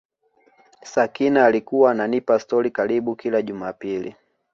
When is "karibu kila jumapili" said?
2.71-4.15